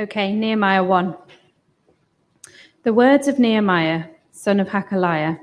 [0.00, 1.14] Okay, Nehemiah 1.
[2.84, 5.38] The words of Nehemiah, son of Hakaliah.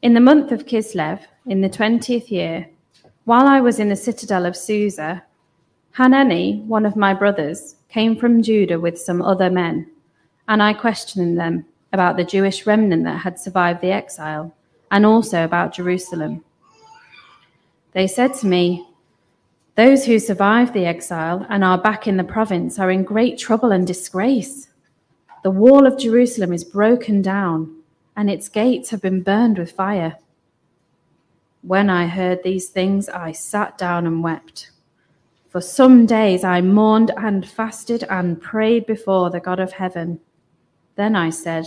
[0.00, 2.70] In the month of Kislev, in the twentieth year,
[3.24, 5.24] while I was in the citadel of Susa,
[5.90, 9.90] Hanani, one of my brothers, came from Judah with some other men,
[10.48, 14.54] and I questioned them about the Jewish remnant that had survived the exile,
[14.90, 16.42] and also about Jerusalem.
[17.92, 18.86] They said to me,
[19.76, 23.72] Those who survived the exile and are back in the province are in great trouble
[23.72, 24.68] and disgrace.
[25.42, 27.82] The wall of Jerusalem is broken down,
[28.16, 30.16] and its gates have been burned with fire.
[31.62, 34.70] When I heard these things, I sat down and wept.
[35.48, 40.20] For some days I mourned and fasted and prayed before the God of heaven.
[40.96, 41.66] Then I said,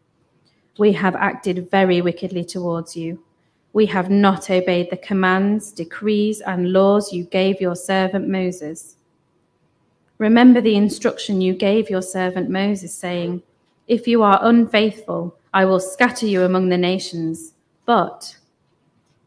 [0.77, 3.23] We have acted very wickedly towards you.
[3.73, 8.95] We have not obeyed the commands, decrees, and laws you gave your servant Moses.
[10.17, 13.43] Remember the instruction you gave your servant Moses, saying,
[13.87, 17.53] If you are unfaithful, I will scatter you among the nations.
[17.85, 18.37] But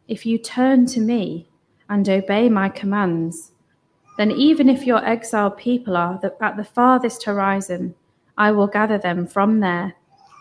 [0.08, 1.48] if you turn to me
[1.89, 3.53] and obey my commands,
[4.17, 7.95] then even if your exiled people are at the farthest horizon,
[8.39, 9.95] I will gather them from there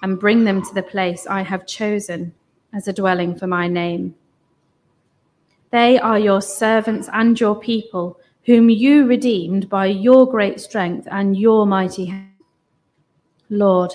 [0.04, 2.34] and bring them to the place I have chosen
[2.74, 4.14] as a dwelling for my name.
[5.72, 11.38] They are your servants and your people, whom you redeemed by your great strength and
[11.38, 12.34] your mighty hand.
[13.50, 13.94] Lord,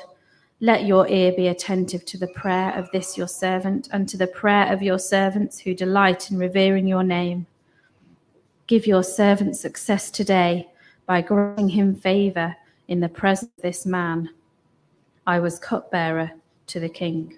[0.60, 4.26] let your ear be attentive to the prayer of this your servant and to the
[4.26, 7.46] prayer of your servants who delight in revering your name.
[8.66, 10.68] Give your servant success today
[11.04, 12.56] by granting him favor
[12.88, 14.30] in the presence of this man
[15.28, 16.30] I was cupbearer
[16.68, 17.36] to the king.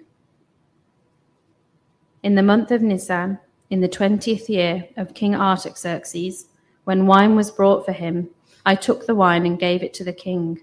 [2.23, 3.37] In the month of Nisan,
[3.69, 6.45] in the twentieth year of King Artaxerxes,
[6.85, 8.29] when wine was brought for him,
[8.65, 10.61] I took the wine and gave it to the king.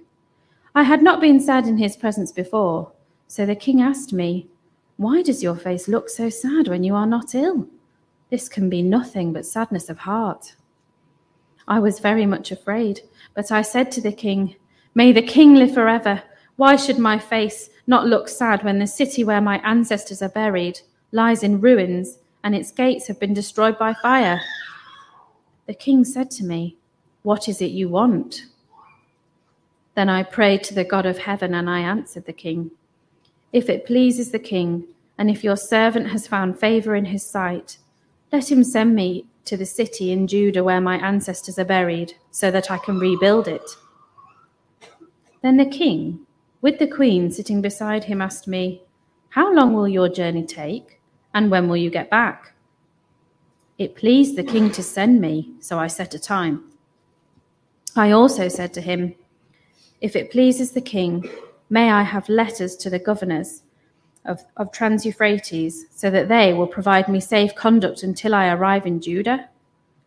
[0.74, 2.92] I had not been sad in his presence before,
[3.26, 4.48] so the king asked me,
[4.96, 7.68] Why does your face look so sad when you are not ill?
[8.30, 10.56] This can be nothing but sadness of heart.
[11.66, 13.02] I was very much afraid,
[13.34, 14.56] but I said to the king,
[14.94, 16.22] May the king live forever.
[16.58, 20.80] Why should my face not look sad when the city where my ancestors are buried
[21.12, 24.40] lies in ruins and its gates have been destroyed by fire?
[25.66, 26.76] The king said to me,
[27.22, 28.46] What is it you want?
[29.94, 32.72] Then I prayed to the God of heaven and I answered the king,
[33.52, 37.78] If it pleases the king, and if your servant has found favor in his sight,
[38.32, 42.50] let him send me to the city in Judah where my ancestors are buried, so
[42.50, 43.76] that I can rebuild it.
[45.40, 46.26] Then the king
[46.60, 48.82] with the Queen sitting beside him, asked me,
[49.30, 51.00] How long will your journey take,
[51.32, 52.52] and when will you get back?
[53.78, 56.64] It pleased the king to send me, so I set a time.
[57.94, 59.14] I also said to him,
[60.00, 61.28] If it pleases the king,
[61.70, 63.62] may I have letters to the governors
[64.24, 68.84] of, of Trans Euphrates, so that they will provide me safe conduct until I arrive
[68.84, 69.48] in Judah?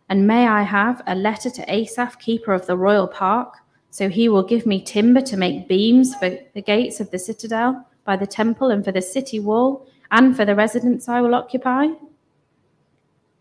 [0.10, 3.56] And may I have a letter to Asaph, keeper of the royal park,
[3.92, 7.86] so he will give me timber to make beams for the gates of the citadel,
[8.06, 11.88] by the temple, and for the city wall, and for the residence I will occupy.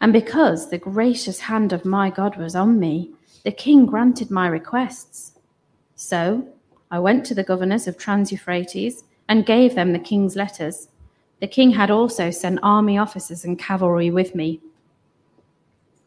[0.00, 3.12] And because the gracious hand of my God was on me,
[3.44, 5.32] the king granted my requests.
[5.94, 6.46] So
[6.90, 10.88] I went to the governors of Trans Euphrates and gave them the king's letters.
[11.40, 14.60] The king had also sent army officers and cavalry with me.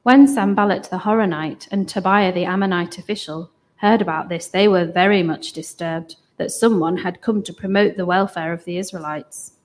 [0.03, 3.49] When Sanballat the Horonite and Tobiah the Ammonite official
[3.83, 8.06] heard about this, they were very much disturbed that someone had come to promote the
[8.06, 9.57] welfare of the Israelites.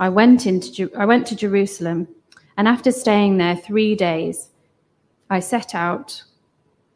[0.00, 2.08] I went, into, I went to Jerusalem,
[2.56, 4.48] and after staying there three days,
[5.28, 6.22] I set out.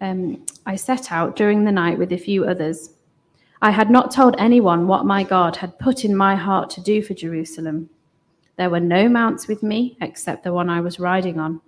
[0.00, 2.94] Um, I set out during the night with a few others.
[3.60, 7.02] I had not told anyone what my God had put in my heart to do
[7.02, 7.90] for Jerusalem.
[8.56, 11.60] There were no mounts with me except the one I was riding on.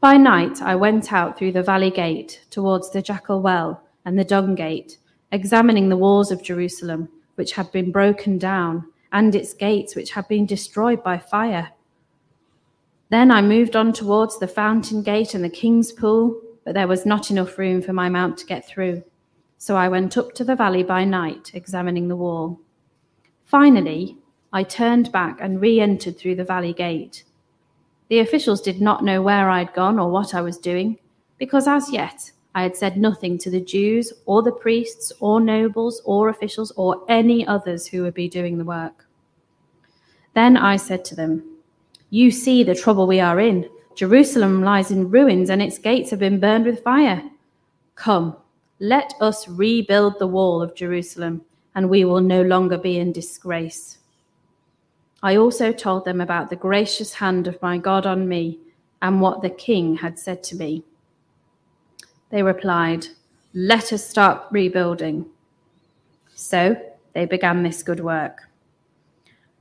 [0.00, 4.24] By night I went out through the valley gate towards the jackal well and the
[4.24, 4.98] dung gate,
[5.32, 10.28] examining the walls of Jerusalem, which had been broken down, and its gates, which had
[10.28, 11.70] been destroyed by fire.
[13.10, 17.06] Then I moved on towards the fountain gate and the king's pool, but there was
[17.06, 19.02] not enough room for my mount to get through.
[19.56, 22.60] So I went up to the valley by night, examining the wall.
[23.44, 24.18] Finally,
[24.52, 27.24] I turned back and re entered through the valley gate.
[28.08, 30.98] The officials did not know where I'd gone or what I was doing,
[31.36, 36.00] because as yet I had said nothing to the Jews or the priests or nobles
[36.04, 39.06] or officials or any others who would be doing the work.
[40.34, 41.44] Then I said to them,
[42.10, 43.68] You see the trouble we are in.
[43.94, 47.22] Jerusalem lies in ruins and its gates have been burned with fire.
[47.94, 48.36] Come,
[48.80, 51.42] let us rebuild the wall of Jerusalem,
[51.74, 53.98] and we will no longer be in disgrace.
[55.22, 58.58] I also told them about the gracious hand of my God on me
[59.02, 60.84] and what the king had said to me.
[62.30, 63.08] They replied,
[63.52, 65.26] Let us start rebuilding.
[66.34, 66.76] So
[67.14, 68.48] they began this good work.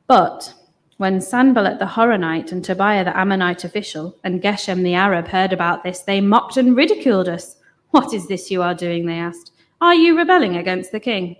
[0.05, 0.53] But
[0.97, 5.83] when Sanballat the Horonite and Tobiah the Ammonite official and Geshem the Arab heard about
[5.83, 7.55] this, they mocked and ridiculed us.
[7.91, 9.05] What is this you are doing?
[9.05, 9.51] They asked.
[9.81, 11.35] Are you rebelling against the king?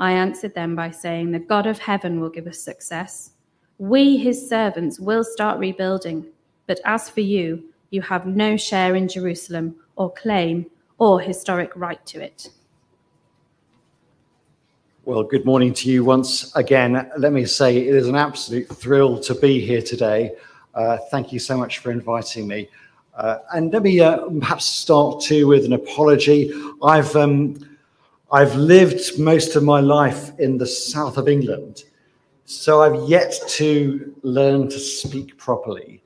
[0.00, 3.32] I answered them by saying, The God of heaven will give us success.
[3.76, 6.26] We, his servants, will start rebuilding.
[6.66, 10.66] But as for you, you have no share in Jerusalem or claim
[10.96, 12.48] or historic right to it.
[15.04, 17.10] Well, good morning to you once again.
[17.18, 20.32] Let me say it is an absolute thrill to be here today.
[20.74, 22.70] Uh, thank you so much for inviting me.
[23.14, 26.54] Uh, and let me uh, perhaps start too with an apology.
[26.82, 27.58] I've um,
[28.32, 31.82] I've lived most of my life in the south of England,
[32.44, 36.00] so I've yet to learn to speak properly.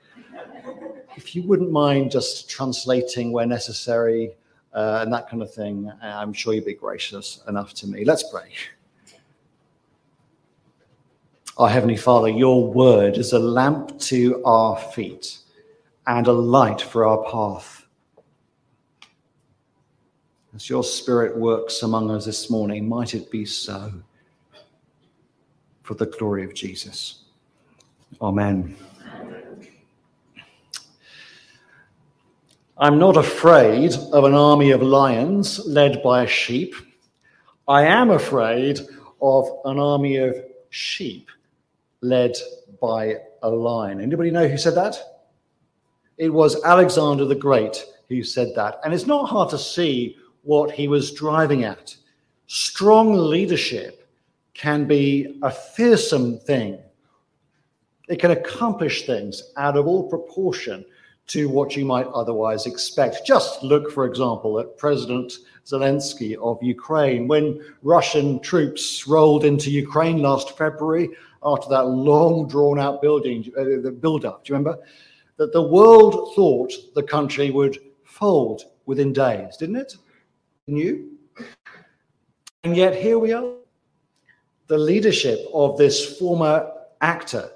[1.16, 4.32] If you wouldn't mind just translating where necessary
[4.72, 8.06] uh, and that kind of thing, I'm sure you'd be gracious enough to me.
[8.06, 8.52] Let's pray.
[11.58, 15.38] Our Heavenly Father, your word is a lamp to our feet
[16.06, 17.83] and a light for our path.
[20.54, 23.92] As your Spirit works among us this morning, might it be so
[25.82, 27.24] for the glory of Jesus.
[28.22, 28.76] Amen.
[32.78, 36.76] I'm not afraid of an army of lions led by a sheep.
[37.66, 38.78] I am afraid
[39.20, 40.36] of an army of
[40.70, 41.30] sheep
[42.00, 42.36] led
[42.80, 44.00] by a lion.
[44.00, 45.24] Anybody know who said that?
[46.16, 48.78] It was Alexander the Great who said that.
[48.84, 51.96] And it's not hard to see what he was driving at.
[52.46, 54.08] Strong leadership
[54.54, 56.78] can be a fearsome thing.
[58.08, 60.84] It can accomplish things out of all proportion
[61.26, 63.26] to what you might otherwise expect.
[63.26, 65.32] Just look, for example, at President
[65.64, 67.26] Zelensky of Ukraine.
[67.26, 71.08] When Russian troops rolled into Ukraine last February
[71.42, 74.82] after that long drawn out building, uh, the build up, do you remember?
[75.36, 79.96] That the world thought the country would fold within days, didn't it?
[80.66, 81.10] New.
[82.62, 83.52] And yet here we are.
[84.66, 86.70] The leadership of this former
[87.00, 87.50] actor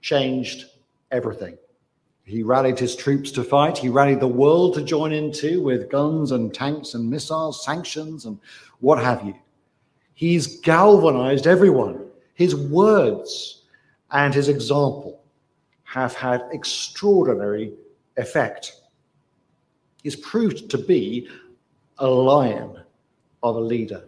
[0.00, 0.66] changed
[1.12, 1.56] everything.
[2.24, 3.78] He rallied his troops to fight.
[3.78, 8.24] He rallied the world to join in too with guns and tanks and missiles, sanctions
[8.26, 8.38] and
[8.80, 9.34] what have you.
[10.14, 12.06] He's galvanized everyone.
[12.34, 13.62] His words
[14.10, 15.22] and his example
[15.84, 17.74] have had extraordinary
[18.16, 18.80] effect.
[20.02, 21.28] He's proved to be
[21.98, 22.78] a lion
[23.42, 24.04] of a leader.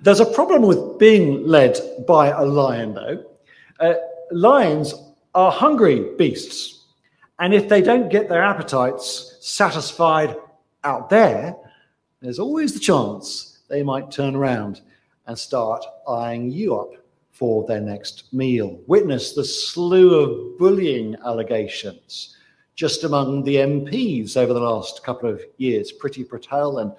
[0.00, 3.24] There's a problem with being led by a lion, though.
[3.78, 3.94] Uh,
[4.30, 4.94] lions
[5.34, 6.84] are hungry beasts,
[7.38, 10.36] and if they don't get their appetites satisfied
[10.84, 11.54] out there,
[12.20, 14.80] there's always the chance they might turn around
[15.26, 16.90] and start eyeing you up
[17.30, 18.80] for their next meal.
[18.88, 22.36] Witness the slew of bullying allegations
[22.78, 25.92] just among the MPs over the last couple of years.
[25.92, 26.92] Priti Patel and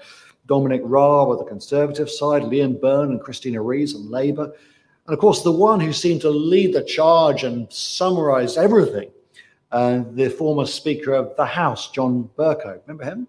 [0.45, 4.51] Dominic Raab on the Conservative side, Liam Byrne and Christina Rees on Labour.
[5.07, 9.09] And of course, the one who seemed to lead the charge and summarize everything,
[9.71, 12.81] uh, the former Speaker of the House, John Bercow.
[12.85, 13.25] Remember him?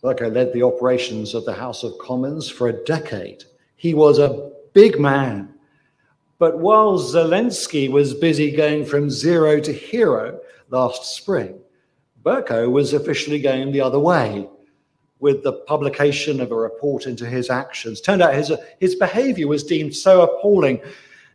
[0.00, 3.42] Bercow led the operations of the House of Commons for a decade.
[3.74, 5.51] He was a big man
[6.42, 11.60] but while Zelensky was busy going from zero to hero last spring,
[12.24, 14.48] Bercow was officially going the other way
[15.20, 18.00] with the publication of a report into his actions.
[18.00, 20.82] Turned out his, his behavior was deemed so appalling,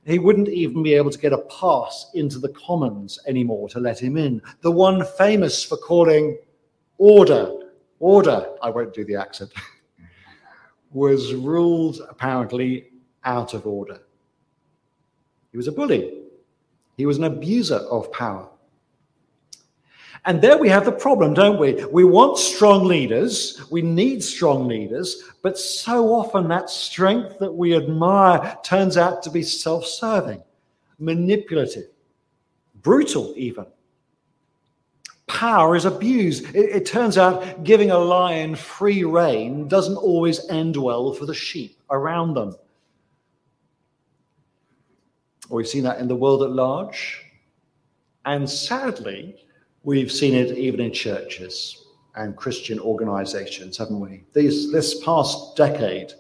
[0.06, 4.02] he wouldn't even be able to get a pass into the Commons anymore to let
[4.02, 4.42] him in.
[4.60, 6.38] The one famous for calling
[6.98, 7.54] order,
[8.02, 9.54] order, I won't do the accent,
[10.92, 12.90] was ruled apparently
[13.24, 14.02] out of order.
[15.52, 16.24] He was a bully.
[16.98, 18.48] He was an abuser of power.
[20.26, 21.86] And there we have the problem, don't we?
[21.86, 27.76] We want strong leaders, we need strong leaders, but so often that strength that we
[27.76, 30.44] admire turns out to be self serving,
[31.00, 31.86] manipulative,
[32.82, 33.68] brutal, even.
[35.28, 36.54] Power is abused.
[36.56, 41.34] It, it, turns out giving a lion free rein doesn't always end well for the
[41.34, 42.56] sheep around them.
[45.50, 47.24] We've seen that in the world at large.
[48.26, 49.48] And sadly,
[49.88, 51.86] We've seen it even in churches
[52.16, 54.26] and Christian organizations, haven't we?
[54.34, 56.12] These, this past decade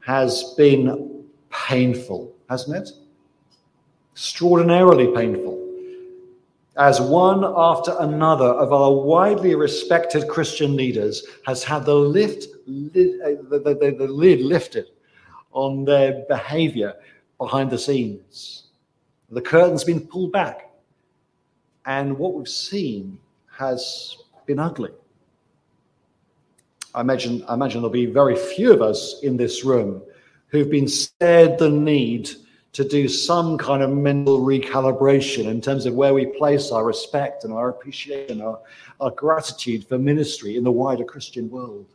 [0.00, 2.90] has been painful, hasn't it?
[4.12, 5.54] Extraordinarily painful.
[6.76, 13.40] As one after another of our widely respected Christian leaders has had the, lift, uh,
[13.48, 14.88] the, the, the lid lifted
[15.52, 16.92] on their behavior
[17.38, 18.65] behind the scenes.
[19.30, 20.70] The curtain's been pulled back
[21.84, 23.18] and what we've seen
[23.56, 24.90] has been ugly.
[26.94, 30.02] I imagine, I imagine there'll be very few of us in this room
[30.48, 32.30] who've been spared the need
[32.72, 37.44] to do some kind of mental recalibration in terms of where we place our respect
[37.44, 38.60] and our appreciation, our,
[39.00, 41.86] our gratitude for ministry in the wider Christian world.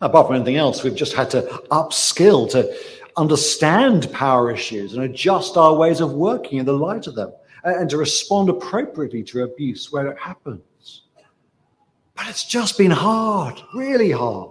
[0.00, 2.76] Apart from anything else, we've just had to upskill to
[3.16, 7.32] understand power issues and adjust our ways of working in the light of them
[7.64, 11.02] and to respond appropriately to abuse where it happens.
[12.16, 14.50] But it's just been hard, really hard.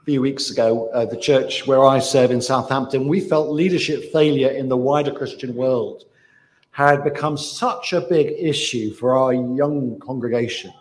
[0.00, 4.12] A few weeks ago, uh, the church where I serve in Southampton, we felt leadership
[4.12, 6.04] failure in the wider Christian world
[6.70, 10.72] had become such a big issue for our young congregation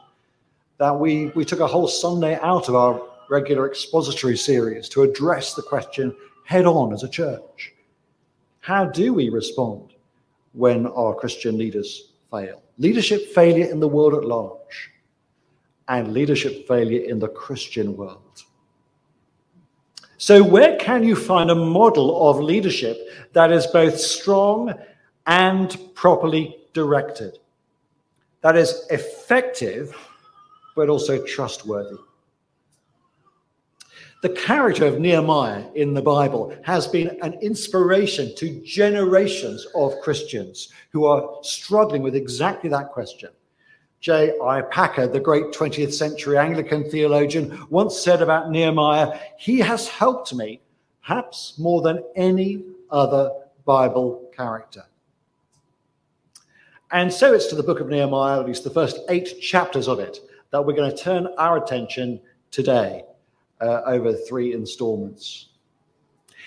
[0.77, 5.53] that we, we took a whole Sunday out of our regular expository series to address
[5.53, 7.73] the question head on as a church.
[8.59, 9.93] How do we respond
[10.53, 12.61] when our Christian leaders fail?
[12.77, 14.91] Leadership failure in the world at large
[15.87, 18.43] and leadership failure in the Christian world.
[20.17, 22.97] So, where can you find a model of leadership
[23.33, 24.73] that is both strong
[25.27, 27.39] and properly directed?
[28.41, 29.95] That is effective,
[30.75, 31.97] but also trustworthy.
[34.21, 40.73] The character of Nehemiah in the Bible has been an inspiration to generations of Christians
[40.91, 43.29] who are struggling with exactly that question.
[44.01, 44.63] J.I.
[44.63, 50.59] Packer, the great 20th century Anglican theologian, once said about Nehemiah, he has helped me
[51.01, 53.31] perhaps more than any other
[53.63, 54.83] Bible character.
[56.91, 59.99] And so it's to the book of Nehemiah, at least the first eight chapters of
[59.99, 60.19] it,
[60.51, 62.19] that we're going to turn our attention
[62.51, 63.05] today
[63.61, 65.49] uh, over three installments.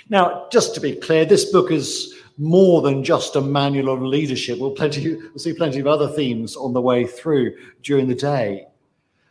[0.09, 4.59] Now, just to be clear, this book is more than just a manual of leadership.
[4.59, 8.67] We'll, plenty, we'll see plenty of other themes on the way through during the day.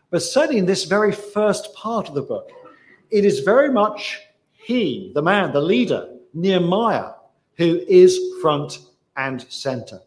[0.10, 2.50] But certainly in this very first part of the book,
[3.10, 4.22] it is very much
[4.52, 7.12] he, the man, the leader, Nehemiah,
[7.58, 8.80] who is front
[9.18, 10.00] and center.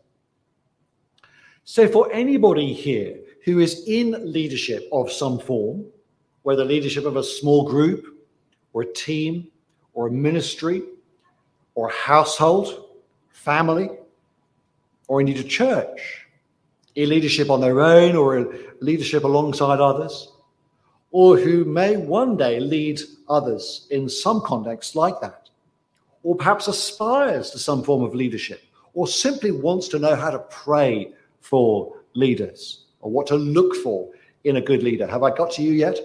[1.64, 5.86] So, for anybody here who is in leadership of some form,
[6.44, 8.06] whether leadership of a small group
[8.72, 9.48] or a team
[9.94, 10.82] or a ministry
[11.74, 12.90] or a household,
[13.32, 13.88] family,
[15.08, 16.26] or indeed a church,
[16.94, 18.46] in leadership on their own or a
[18.80, 20.32] leadership alongside others,
[21.10, 25.48] or who may one day lead others in some context like that,
[26.22, 30.38] or perhaps aspires to some form of leadership, or simply wants to know how to
[30.50, 31.10] pray
[31.40, 34.10] for leaders or what to look for
[34.44, 35.06] in a good leader.
[35.06, 35.98] Have I got to you yet?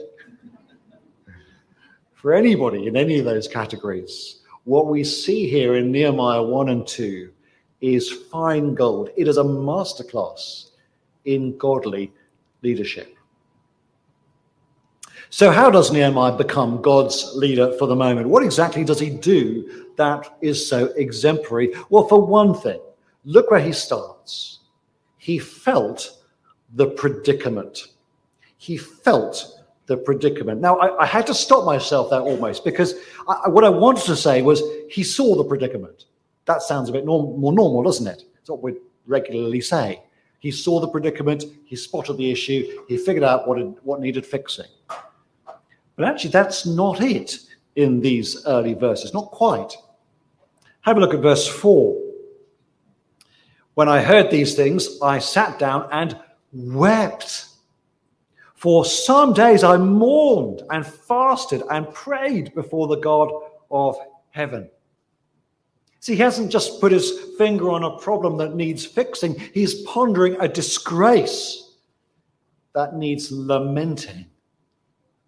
[2.19, 4.41] For anybody in any of those categories.
[4.65, 7.31] What we see here in Nehemiah 1 and 2
[7.79, 9.09] is fine gold.
[9.15, 10.71] It is a masterclass
[11.23, 12.11] in godly
[12.61, 13.15] leadership.
[15.29, 18.27] So, how does Nehemiah become God's leader for the moment?
[18.27, 21.73] What exactly does he do that is so exemplary?
[21.89, 22.81] Well, for one thing,
[23.23, 24.59] look where he starts.
[25.19, 26.17] He felt
[26.73, 27.93] the predicament.
[28.57, 29.58] He felt
[29.89, 30.61] the predicament.
[30.61, 32.93] Now, I, I, had to stop myself there almost because
[33.27, 36.05] I, what I wanted to say was he saw the predicament.
[36.45, 38.21] That sounds a bit norm, more normal, doesn't it?
[38.39, 38.75] It's what we
[39.07, 40.03] regularly say.
[40.37, 44.27] He saw the predicament, he spotted the issue, he figured out what, it, what needed
[44.27, 44.67] fixing.
[45.95, 47.39] But actually, that's not it
[47.75, 49.73] in these early verses, not quite.
[50.81, 51.99] Have a look at verse 4.
[53.73, 56.15] When I heard these things, I sat down and
[56.53, 57.47] wept.
[58.59, 63.31] For some days I mourned and fasted and prayed before the God
[63.71, 63.95] of
[64.31, 64.69] heaven.
[66.01, 70.35] See, he hasn't just put his finger on a problem that needs fixing, he's pondering
[70.41, 71.77] a disgrace
[72.75, 74.25] that needs lamenting.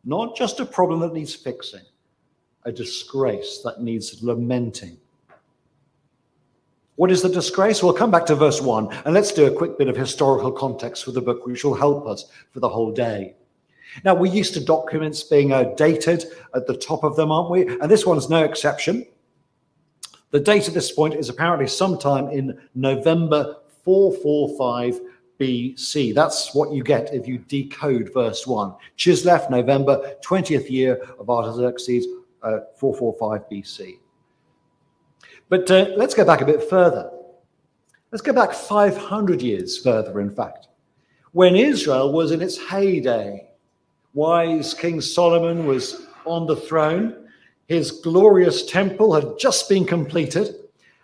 [0.04, 1.86] Not just a problem that needs fixing,
[2.66, 4.98] a disgrace that needs lamenting.
[6.96, 7.82] What is the disgrace?
[7.82, 11.06] We'll come back to verse 1 and let's do a quick bit of historical context
[11.06, 13.36] for the book, which will help us for the whole day.
[14.04, 17.68] Now, we're used to documents being uh, dated at the top of them, aren't we?
[17.68, 19.06] And this one's no exception.
[20.32, 25.02] The date at this point is apparently sometime in November 445
[25.40, 26.14] BC.
[26.14, 28.76] That's what you get if you decode verse 1.
[28.98, 32.06] Chislev, November, 20th year of Artaxerxes,
[32.44, 34.01] uh, 445 BC.
[35.52, 37.12] But uh, let's go back a bit further.
[38.10, 40.70] Let's go back 500 years further, in fact,
[41.34, 43.50] when Israel was in its heyday.
[44.14, 47.28] Wise King Solomon was on the throne.
[47.68, 50.56] His glorious temple had just been completed,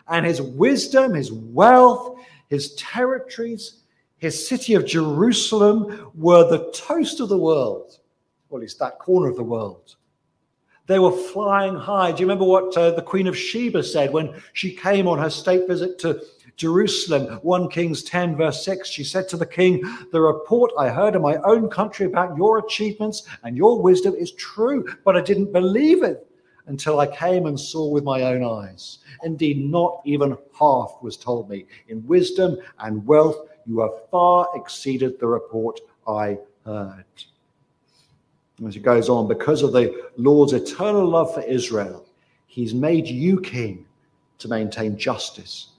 [0.08, 2.18] and his wisdom, his wealth,
[2.50, 3.82] his territories,
[4.18, 8.00] his city of Jerusalem were the toast of the world,
[8.50, 9.98] or at least that corner of the world.
[10.88, 12.14] They were flying high.
[12.14, 15.30] Do you remember what uh, the Queen of Sheba said when she came on her
[15.30, 16.22] state visit to
[16.56, 17.40] Jerusalem?
[17.42, 18.90] 1 Kings 10, verse 6.
[18.90, 22.60] She said to the king, The report I heard in my own country about your
[22.60, 26.26] achievements and your wisdom is true, but I didn't believe it
[26.68, 29.00] until I came and saw with my own eyes.
[29.24, 31.66] Indeed, not even half was told me.
[31.90, 37.04] In wisdom and wealth, you have far exceeded the report I heard.
[38.66, 42.06] As he goes on, because of the Lord's eternal love for Israel,
[42.48, 43.86] he's made you king
[44.40, 45.70] to maintain justice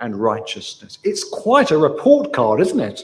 [0.00, 0.98] and righteousness.
[1.02, 3.02] It's quite a report card, isn't it?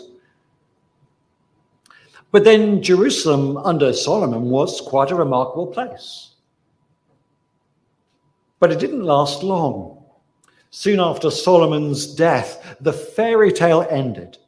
[2.30, 6.30] But then Jerusalem under Solomon was quite a remarkable place.
[8.60, 10.04] But it didn't last long.
[10.70, 14.38] Soon after Solomon's death, the fairy tale ended.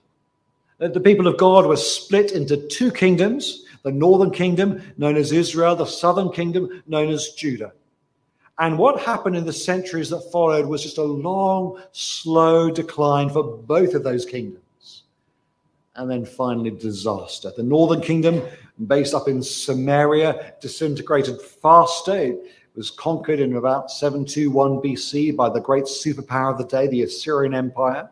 [0.78, 5.74] The people of God were split into two kingdoms the northern kingdom, known as Israel,
[5.74, 7.72] the southern kingdom, known as Judah.
[8.58, 13.42] And what happened in the centuries that followed was just a long, slow decline for
[13.42, 15.04] both of those kingdoms.
[15.96, 17.50] And then finally, disaster.
[17.56, 18.42] The northern kingdom,
[18.86, 22.14] based up in Samaria, disintegrated faster.
[22.14, 22.40] It
[22.76, 27.54] was conquered in about 721 BC by the great superpower of the day, the Assyrian
[27.54, 28.10] Empire.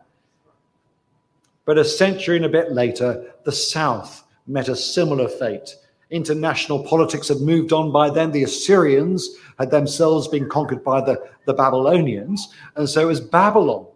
[1.65, 5.75] But a century and a bit later, the south met a similar fate.
[6.09, 8.31] International politics had moved on by then.
[8.31, 12.53] The Assyrians had themselves been conquered by the, the Babylonians.
[12.75, 13.87] And so it was Babylon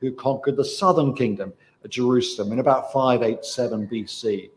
[0.00, 1.52] who conquered the southern kingdom,
[1.88, 4.50] Jerusalem, in about 587 BC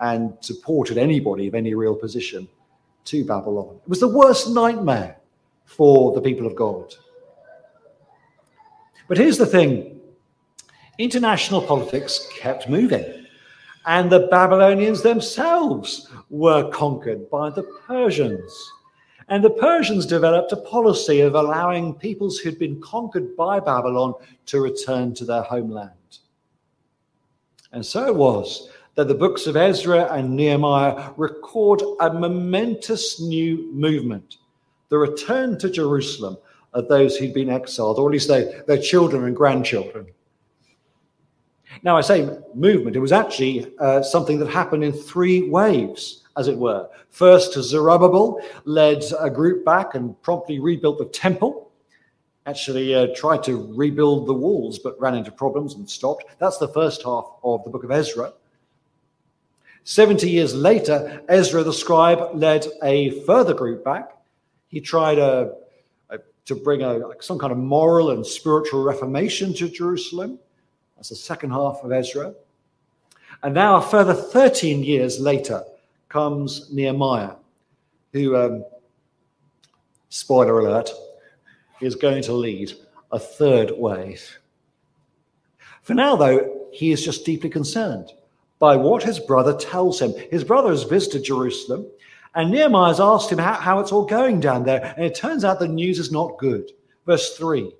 [0.00, 2.48] and supported anybody of any real position
[3.04, 3.78] to Babylon.
[3.82, 5.16] It was the worst nightmare
[5.64, 6.94] for the people of God.
[9.06, 10.00] But here's the thing
[10.98, 13.19] international politics kept moving.
[13.90, 18.72] And the Babylonians themselves were conquered by the Persians.
[19.26, 24.14] And the Persians developed a policy of allowing peoples who'd been conquered by Babylon
[24.46, 26.18] to return to their homeland.
[27.72, 33.72] And so it was that the books of Ezra and Nehemiah record a momentous new
[33.72, 34.36] movement
[34.88, 36.36] the return to Jerusalem
[36.74, 40.06] of those who'd been exiled, or at least their, children and grandchildren.
[41.82, 46.48] Now, I say movement, it was actually uh, something that happened in three waves, as
[46.48, 46.88] it were.
[47.10, 51.70] First, Zerubbabel led a group back and promptly rebuilt the temple,
[52.46, 56.24] actually uh, tried to rebuild the walls, but ran into problems and stopped.
[56.38, 58.32] That's the first half of the book of Ezra.
[59.84, 64.10] 70 years later, Ezra the scribe led a further group back.
[64.68, 65.54] He tried a,
[66.10, 70.38] a, to bring a, some kind of moral and spiritual reformation to Jerusalem.
[71.00, 72.34] That's the second half of Ezra.
[73.42, 75.64] And now, a further 13 years later,
[76.10, 77.36] comes Nehemiah,
[78.12, 78.66] who, um,
[80.10, 80.90] spoiler alert,
[81.80, 82.74] is going to lead
[83.12, 84.40] a third wave.
[85.80, 88.12] For now, though, he is just deeply concerned
[88.58, 90.12] by what his brother tells him.
[90.30, 91.86] His brother has visited Jerusalem,
[92.34, 95.46] and Nehemiah has asked him how, how it's all going down there, and it turns
[95.46, 96.72] out the news is not good.
[97.06, 97.72] Verse 3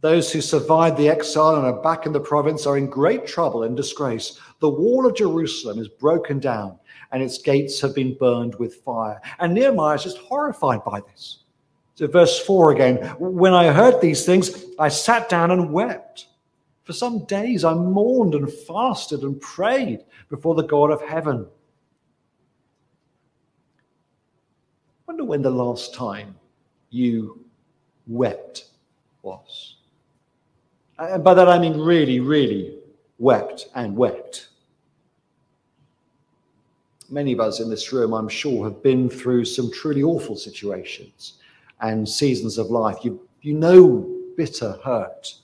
[0.00, 3.64] those who survived the exile and are back in the province are in great trouble
[3.64, 4.38] and disgrace.
[4.60, 6.78] The wall of Jerusalem is broken down
[7.10, 9.20] and its gates have been burned with fire.
[9.40, 11.38] And Nehemiah is just horrified by this.
[11.94, 16.26] So, verse 4 again When I heard these things, I sat down and wept.
[16.84, 21.46] For some days I mourned and fasted and prayed before the God of heaven.
[25.08, 26.36] I Wonder when the last time
[26.90, 27.44] you
[28.06, 28.66] wept
[29.22, 29.77] was.
[30.98, 32.78] And by that I mean really, really
[33.18, 34.48] wept and wept.
[37.10, 41.34] Many of us in this room, I'm sure, have been through some truly awful situations
[41.80, 42.98] and seasons of life.
[43.02, 45.34] You, you know bitter hurt,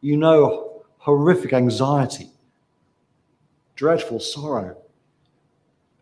[0.00, 2.30] you know horrific anxiety,
[3.76, 4.76] dreadful sorrow,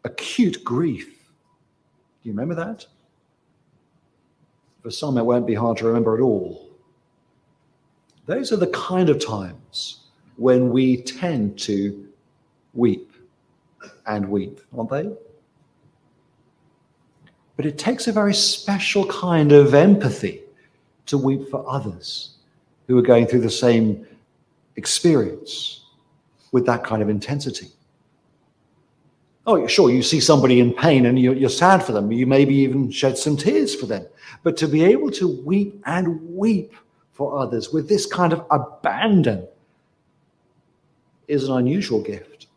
[0.05, 1.07] acute grief.
[1.07, 2.87] Do you remember that?
[4.83, 6.74] For some, it won't be hard to remember at all.
[8.27, 10.01] Those are the kind of times
[10.37, 12.09] when we tend to
[12.73, 13.13] weep
[14.07, 15.11] and weep, aren't they?
[17.57, 20.43] But it takes a very special kind of empathy
[21.07, 22.37] to weep for others
[22.87, 24.07] who are going through the same
[24.77, 25.85] experience
[26.51, 27.69] with that kind of intensity.
[29.47, 32.11] Oh, sure, you see somebody in pain and you're, you're, sad for them.
[32.11, 34.07] You maybe even shed some tears for them.
[34.43, 36.73] But to be able to weep and weep
[37.15, 39.47] for others with this kind of abandon
[41.27, 42.49] is an unusual gift.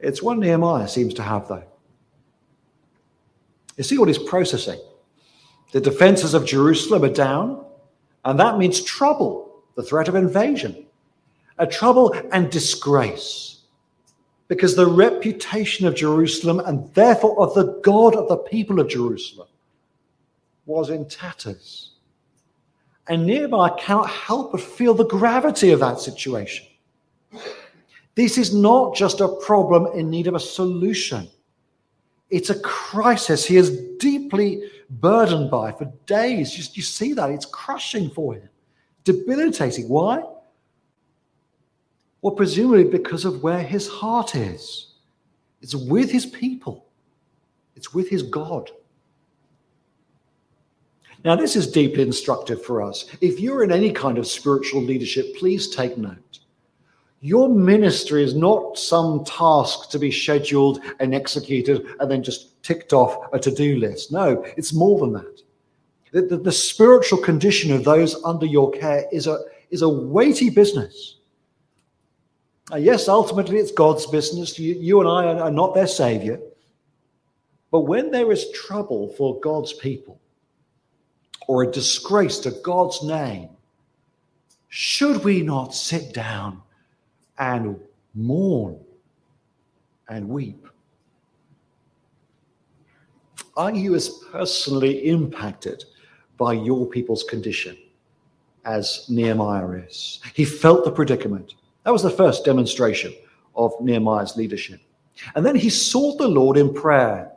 [0.00, 1.64] It's one Nehemiah seems to have, though.
[3.76, 4.80] You see what he's processing.
[5.72, 7.64] The defenses of Jerusalem are down,
[8.24, 10.84] and that means trouble, the threat of invasion,
[11.58, 13.60] a trouble and disgrace.
[14.48, 19.48] Because the reputation of Jerusalem, and therefore of the God of the people of Jerusalem,
[20.66, 21.92] was in tatters.
[23.08, 26.66] And Nehemiah cannot help but feel the gravity of that situation.
[28.14, 31.28] This is not just a problem in need of a solution.
[32.30, 36.58] It's a crisis he is deeply burdened by for days.
[36.58, 37.30] You, you see that?
[37.30, 38.48] It's crushing for him,
[39.04, 39.88] debilitating.
[39.88, 40.22] Why?
[42.20, 44.94] Well, presumably because of where his heart is.
[45.62, 46.86] It's with his people,
[47.74, 48.70] it's with his God.
[51.24, 53.06] Now, this is deeply instructive for us.
[53.20, 56.38] If you're in any kind of spiritual leadership, please take note.
[57.20, 62.92] Your ministry is not some task to be scheduled and executed and then just ticked
[62.92, 64.12] off a to do list.
[64.12, 65.42] No, it's more than that.
[66.12, 70.48] The, the, the, spiritual condition of those under your care is a, is a weighty
[70.48, 71.16] business.
[72.76, 74.58] Yes, ultimately it's God's business.
[74.58, 76.40] You, you and I are, are not their savior.
[77.70, 80.20] But when there is trouble for God's people
[81.48, 83.48] or a disgrace to God's name,
[84.68, 86.62] should we not sit down
[87.38, 87.80] and
[88.14, 88.78] mourn
[90.08, 90.66] and weep?
[93.56, 95.84] Are you as personally impacted
[96.36, 97.76] by your people's condition
[98.64, 100.20] as Nehemiah is?
[100.34, 101.54] He felt the predicament.
[101.84, 103.14] That was the first demonstration
[103.56, 104.80] of Nehemiah's leadership.
[105.34, 107.32] And then he sought the Lord in prayer.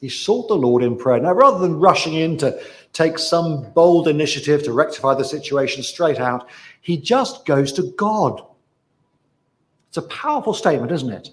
[0.00, 1.20] He sought the Lord in prayer.
[1.20, 2.60] Now, rather than rushing in to
[2.94, 6.48] take some bold initiative to rectify the situation straight out,
[6.80, 8.40] he just goes to God.
[9.88, 11.28] It's a powerful statement, isn't it?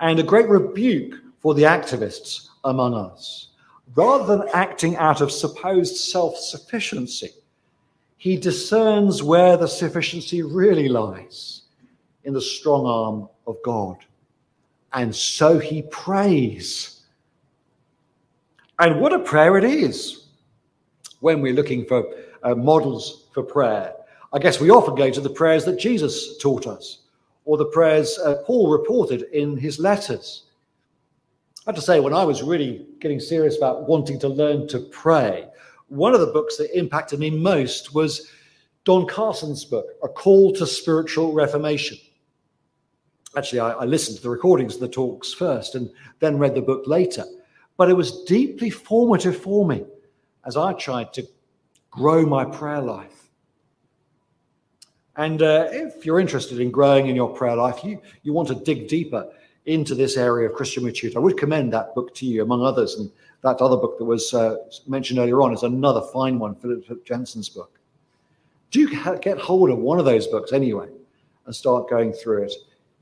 [0.00, 3.48] And a great rebuke for the activists among us.
[3.94, 7.30] Rather than acting out of supposed self sufficiency,
[8.16, 11.62] he discerns where the sufficiency really lies
[12.24, 13.96] in the strong arm of God.
[14.92, 17.02] And so he prays.
[18.80, 20.27] And what a prayer it is
[21.20, 22.04] when we're looking for
[22.42, 23.94] uh, models for prayer.
[24.32, 27.00] I guess we often go to the prayers that Jesus taught us
[27.48, 30.44] or the prayers uh, Paul reported in his letters.
[31.66, 34.80] I have to say, when I was really getting serious about wanting to learn to
[34.80, 35.48] pray,
[35.88, 38.30] one of the books that impacted me most was
[38.84, 41.96] Don Carson's book, A Call to Spiritual Reformation.
[43.34, 46.60] Actually, I, I listened to the recordings of the talks first and then read the
[46.60, 47.24] book later.
[47.78, 49.84] But it was deeply formative for me
[50.48, 51.28] as I tried to
[51.90, 53.28] grow my prayer life.
[55.16, 58.54] And uh, if you're interested in growing in your prayer life, you, you want to
[58.54, 59.30] dig deeper
[59.66, 61.16] into this area of Christian maturity.
[61.16, 62.94] I would commend that book to you, among others.
[62.94, 63.10] And
[63.42, 64.56] that other book that was uh,
[64.86, 67.78] mentioned earlier on is another fine one, Phillip Jensen's book.
[68.70, 68.88] Do
[69.20, 70.88] get hold of one of those books anyway
[71.44, 72.54] and start going through it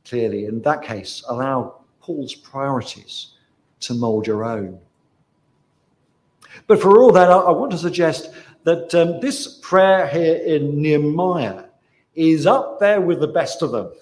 [0.05, 0.47] clearly.
[0.47, 3.35] In that case, allow Paul's priorities
[3.81, 4.81] to mold your own.
[6.67, 8.31] But for all that, I, want to suggest
[8.65, 11.65] that um, this prayer here in Nehemiah
[12.15, 13.93] is up there with the best of them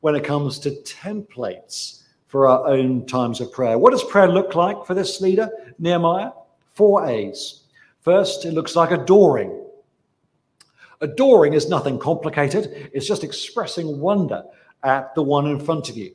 [0.00, 3.78] when it comes to templates for our own times of prayer.
[3.78, 6.30] What does prayer look like for this leader, Nehemiah?
[6.74, 7.64] Four A's.
[8.00, 9.62] First, it looks like adoring.
[11.02, 14.44] Adoring is nothing complicated, it's just expressing wonder
[14.82, 16.14] at the one in front of you.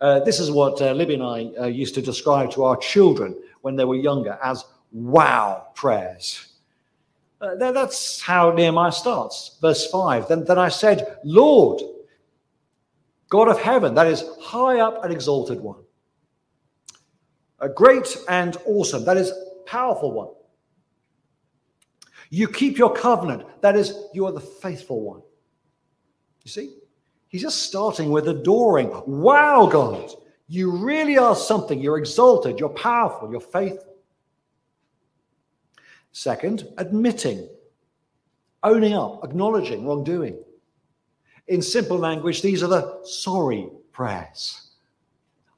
[0.00, 3.36] Uh, this is what uh, Libby and I uh, used to describe to our children
[3.62, 6.52] when they were younger as wow prayers.
[7.40, 9.58] Uh, that's how Nehemiah starts.
[9.60, 11.82] Verse 5 then, then I said, Lord,
[13.28, 15.82] God of heaven, that is high up and exalted one,
[17.60, 19.32] a great and awesome, that is
[19.66, 20.28] powerful one.
[22.30, 25.20] You keep your covenant, that is, you are the faithful one.
[26.44, 26.76] You see?
[27.28, 28.90] He's just starting with adoring.
[29.06, 30.12] Wow, God,
[30.46, 31.80] you really are something.
[31.80, 33.93] You're exalted, you're powerful, you're faithful.
[36.14, 37.48] Second, admitting,
[38.62, 40.38] owning up, acknowledging wrongdoing.
[41.48, 44.70] In simple language, these are the sorry prayers.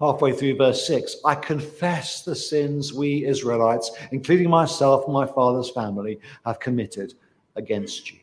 [0.01, 5.69] Halfway through verse 6, I confess the sins we Israelites, including myself and my father's
[5.69, 7.12] family, have committed
[7.57, 8.19] against you.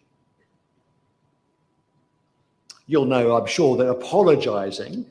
[2.88, 5.06] You'll know, I'm sure, that apologizing,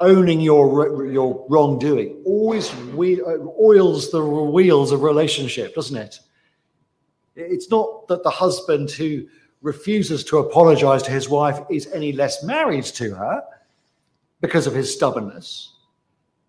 [0.00, 6.20] owning your, your wrongdoing, always uh, oils the wheels of relationship, doesn't it?
[7.36, 9.26] It's not that the husband who
[9.62, 13.42] refuses to apologize to his wife is any less married to her
[14.40, 15.72] because of his stubbornness.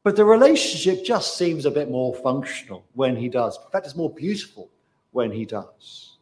[0.03, 3.57] But the relationship just seems a bit more functional when he does.
[3.57, 4.69] In fact, it's more beautiful
[5.11, 6.17] when he does.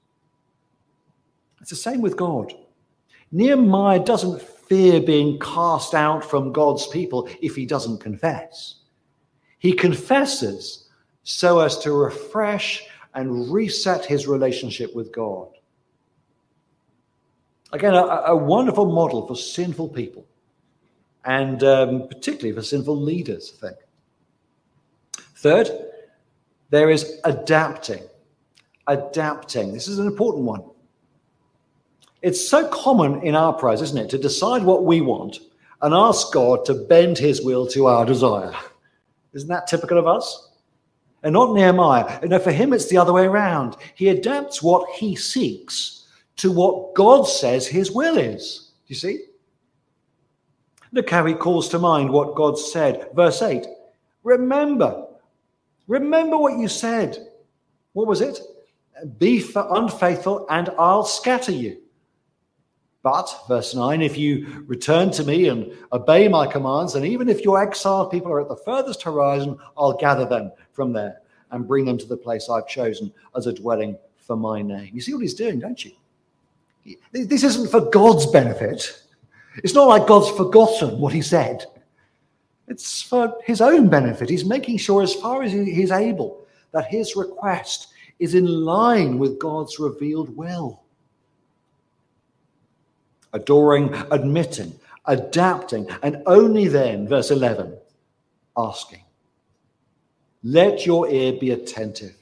[1.60, 2.54] It's the same with God.
[3.32, 8.76] Nehemiah doesn't fear being cast out from God's people if he doesn't confess.
[9.58, 10.90] He confesses
[11.24, 15.48] so as to refresh and reset his relationship with God.
[17.72, 20.26] Again, a, a wonderful model for sinful people
[21.26, 23.78] and um, particularly for sinful leaders, I think.
[25.38, 25.70] Third,
[26.70, 28.04] there is adapting.
[28.88, 29.74] Adapting.
[29.74, 30.64] This is an important one.
[32.22, 35.40] It's so common in our prayers, isn't it, to decide what we want
[35.82, 38.54] and ask God to bend his will to our desire.
[39.34, 40.52] Isn't that typical of us?
[41.24, 42.20] And not Nehemiah.
[42.26, 43.78] Know, for him, it's the other way around.
[43.96, 46.06] He adapts what he seeks
[46.38, 48.72] to what God says his will is.
[48.86, 49.26] Do you see?
[50.92, 53.08] Look how he calls to mind what God said.
[53.16, 53.66] Verse 8
[54.24, 55.08] Remember,
[55.88, 57.18] remember what you said.
[57.94, 58.40] What was it?
[59.18, 61.83] Be unfaithful, and I'll scatter you.
[63.04, 67.44] But, verse 9, if you return to me and obey my commands, and even if
[67.44, 71.84] your exiled people are at the furthest horizon, I'll gather them from there and bring
[71.84, 74.90] them to the place I've chosen as a dwelling for my name.
[74.94, 75.92] You see what he's doing, don't you?
[77.12, 79.04] This isn't for God's benefit.
[79.58, 81.66] It's not like God's forgotten what he said.
[82.70, 84.30] It's for his own benefit.
[84.30, 87.90] He's making sure, as far as he's able, that his request
[88.20, 90.83] is in line with God's revealed will.
[93.34, 94.74] Adoring, admitting,
[95.06, 97.76] adapting, and only then, verse 11,
[98.56, 99.02] asking.
[100.44, 102.16] Let your ear be attentive.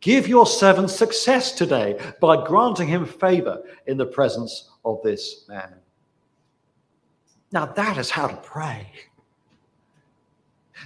[0.00, 5.74] Give your servant success today by granting him favor in the presence of this man.
[7.52, 8.88] Now, that is how to pray.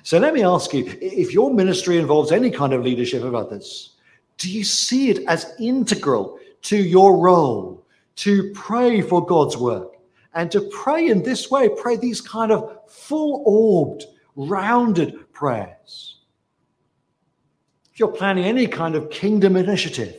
[0.03, 3.93] So let me ask you if your ministry involves any kind of leadership of others,
[4.37, 7.86] do you see it as integral to your role
[8.17, 9.97] to pray for God's work?
[10.35, 16.19] And to pray in this way, pray these kind of full orbed, rounded prayers.
[17.93, 20.15] If you're planning any kind of kingdom initiative,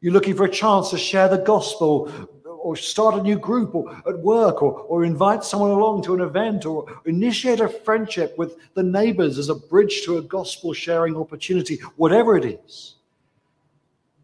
[0.00, 2.10] you're looking for a chance to share the gospel
[2.44, 6.20] or start a new group or at work or, or invite someone along to an
[6.20, 11.16] event or initiate a friendship with the neighbors as a bridge to a gospel sharing
[11.16, 12.94] opportunity, whatever it is,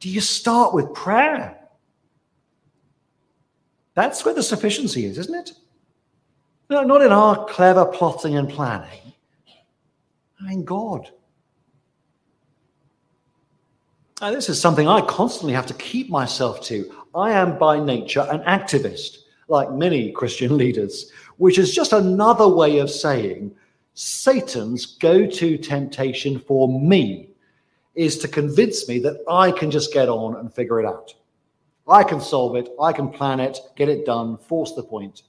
[0.01, 1.59] do you start with prayer?
[3.95, 5.53] That's where the sufficiency is, isn't it?
[6.69, 9.13] No, not in our clever plotting and planning.
[10.41, 11.11] I mean, God.
[14.21, 16.91] Now, this is something I constantly have to keep myself to.
[17.15, 22.79] I am by nature an activist, like many Christian leaders, which is just another way
[22.79, 23.55] of saying
[23.95, 27.29] Satan's go to temptation for me
[27.95, 31.15] is to convince me that I can just get on and figure it out.
[31.87, 35.23] I can solve it, I can plan it, get it done, force the point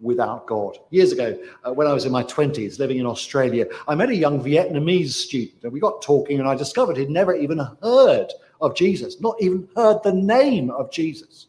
[0.00, 0.78] without God.
[0.90, 4.14] Years ago, uh, when I was in my 20s living in Australia, I met a
[4.14, 8.76] young Vietnamese student and we got talking, and I discovered he'd never even heard of
[8.76, 11.46] Jesus, not even heard the name of Jesus.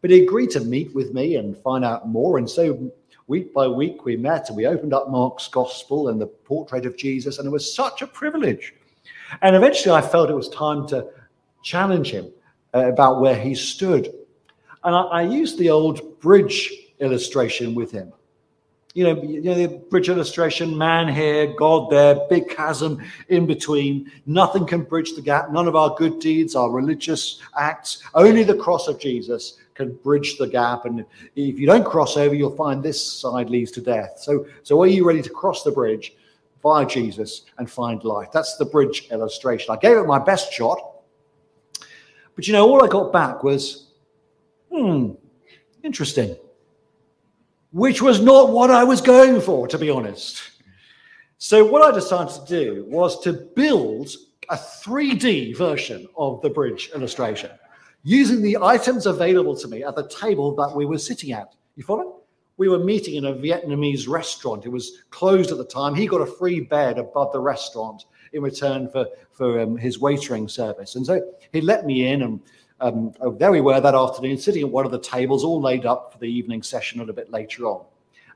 [0.00, 2.38] But he agreed to meet with me and find out more.
[2.38, 2.90] And so,
[3.26, 6.96] week by week, we met and we opened up Mark's gospel and the portrait of
[6.96, 8.74] Jesus, and it was such a privilege.
[9.40, 11.08] And eventually, I felt it was time to
[11.62, 12.30] challenge him
[12.74, 14.12] uh, about where he stood.
[14.82, 18.12] And I, I used the old bridge illustration with him.
[18.94, 24.10] You know, you know, the bridge illustration, man here, God there, big chasm in between.
[24.26, 25.50] Nothing can bridge the gap.
[25.50, 30.38] None of our good deeds, our religious acts, only the cross of Jesus can bridge
[30.38, 30.84] the gap.
[30.84, 34.20] And if you don't cross over, you'll find this side leads to death.
[34.20, 36.14] So, so are you ready to cross the bridge
[36.62, 38.28] via Jesus and find life?
[38.32, 39.74] That's the bridge illustration.
[39.74, 40.93] I gave it my best shot.
[42.34, 43.90] But you know, all I got back was,
[44.70, 45.12] hmm,
[45.82, 46.36] interesting
[47.74, 50.40] which was not what I was going for, to be honest.
[51.38, 54.10] So, what I decided to do was to build
[54.48, 57.50] a 3D version of the bridge illustration
[58.04, 61.56] using the items available to me at the table that we were sitting at.
[61.74, 62.20] You follow?
[62.58, 64.64] We were meeting in a Vietnamese restaurant.
[64.64, 65.96] It was closed at the time.
[65.96, 70.50] He got a free bed above the restaurant in return for, for um, his waitering
[70.50, 70.96] service.
[70.96, 72.40] And so he let me in and
[72.80, 75.86] um, oh, there we were that afternoon, sitting at one of the tables, all laid
[75.86, 77.84] up for the evening session a little bit later on.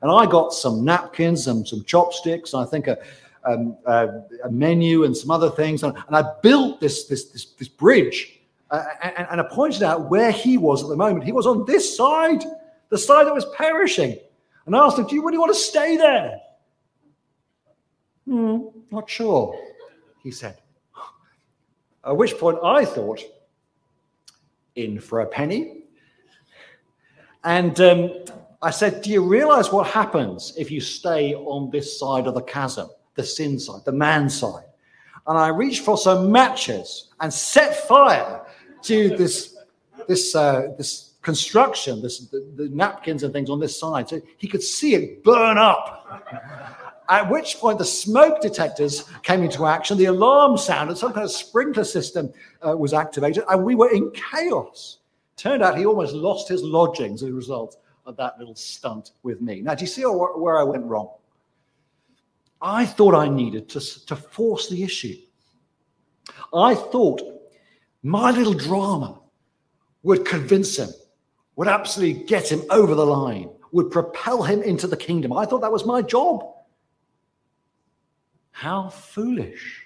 [0.01, 2.97] And I got some napkins and some chopsticks, and I think a,
[3.43, 5.83] um, a, menu and some other things.
[5.83, 8.39] And, and I built this, this, this, this bridge,
[8.71, 11.25] uh, and, and I pointed out where he was at the moment.
[11.25, 12.43] He was on this side,
[12.89, 14.17] the side that was perishing.
[14.65, 16.39] And I asked him, Do you really want to stay there?
[18.25, 18.59] Hmm,
[18.89, 19.55] not sure,
[20.23, 20.57] he said.
[22.05, 23.21] At which point I thought,
[24.75, 25.83] in for a penny.
[27.43, 28.11] And um,
[28.61, 32.41] I said, Do you realize what happens if you stay on this side of the
[32.41, 34.65] chasm, the sin side, the man side?
[35.27, 38.45] And I reached for some matches and set fire
[38.83, 39.57] to this,
[40.07, 44.09] this, uh, this construction, this, the, the napkins and things on this side.
[44.09, 46.77] So he could see it burn up.
[47.09, 51.31] At which point, the smoke detectors came into action, the alarm sounded, some kind of
[51.31, 52.31] sprinkler system
[52.65, 54.99] uh, was activated, and we were in chaos.
[55.35, 59.41] Turned out he almost lost his lodgings as a result of that little stunt with
[59.41, 59.61] me.
[59.61, 61.09] Now, do you see where I went wrong?
[62.61, 65.15] I thought I needed to, to force the issue.
[66.53, 67.21] I thought
[68.03, 69.19] my little drama
[70.03, 70.89] would convince him,
[71.55, 75.33] would absolutely get him over the line, would propel him into the kingdom.
[75.33, 76.43] I thought that was my job.
[78.59, 79.85] How foolish.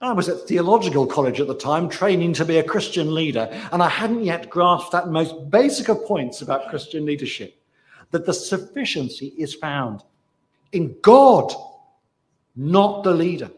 [0.00, 3.82] I was at theological college at the time, training to be a Christian leader, and
[3.82, 7.60] I hadn't yet grasped that most basic of points about Christian leadership
[8.12, 10.04] that the sufficiency is found
[10.72, 11.52] in God,
[12.56, 13.50] not the leader.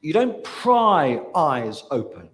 [0.00, 2.30] You don't pry eyes open,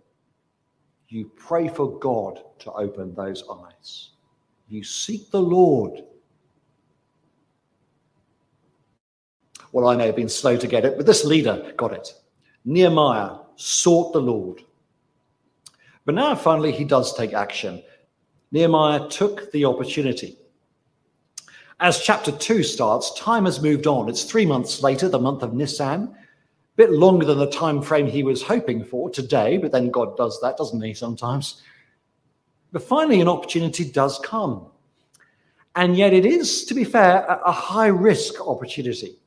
[1.09, 4.11] you pray for God to open those eyes.
[4.69, 6.05] You seek the Lord
[9.75, 12.15] Well, I may have been slow to get it, but this leader got it.
[12.65, 14.63] Nehemiah sought the Lord.
[16.05, 17.83] But now, finally, he does take action.
[18.53, 20.39] Nehemiah took the opportunity.
[21.81, 24.09] As chapter 2 starts, time has moved on.
[24.09, 26.17] It's three months later, the month of Nisan, a
[26.77, 30.41] bit longer than the time frame he was hoping for today, but then God does
[30.41, 31.63] that, doesn't he, sometimes?
[32.71, 34.69] But finally, an opportunity does come.
[35.75, 39.19] And yet, it is, to be fair, a high risk opportunity.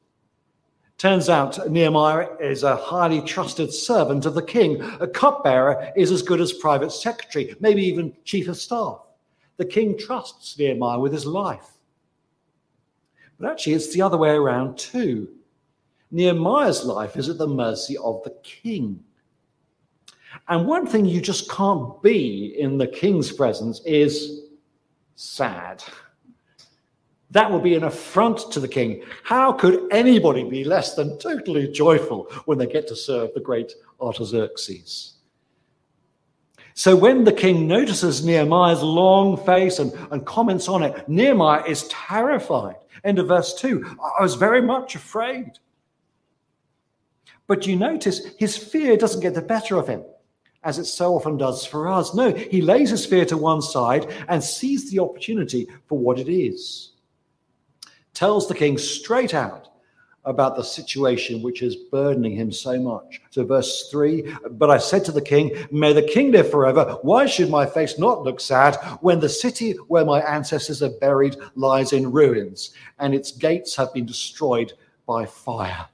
[0.98, 4.82] Turns out Nehemiah is a highly trusted servant of the king.
[5.00, 9.02] A cupbearer is as good as private secretary, maybe even chief of staff.
[9.58, 11.78] The king trusts Nehemiah with his life.
[13.40, 15.30] But actually, it's the other way around too.
[16.10, 19.04] Nehemiah's life is at the mercy of the king.
[20.48, 24.42] And one thing you just can't be in the king's presence is
[25.16, 25.84] sad.
[27.32, 29.04] That would be an affront to the king.
[29.24, 33.74] How could anybody be less than totally joyful when they get to serve the great
[34.00, 35.14] Artaxerxes?
[36.74, 41.88] So when the king notices Nehemiah's long face and, and comments on it, Nehemiah is
[41.90, 42.76] terrified.
[43.04, 43.98] End of verse 2.
[44.20, 45.60] I was very much afraid.
[47.48, 50.04] But you notice his fear doesn't get the better of him,
[50.64, 52.14] as it so often does for us.
[52.14, 56.30] No, he lays his fear to one side and sees the opportunity for what it
[56.30, 56.92] is
[58.18, 59.70] tells the king straight out
[60.26, 63.22] about the situation which is burdening him so much.
[63.30, 66.98] So, verse 3 But I said to the king, May the king live forever.
[67.04, 71.38] Why should my face not look sad when the city where my ancestors are buried
[71.56, 74.74] lies in ruins and its gates have been destroyed
[75.06, 75.86] by fire?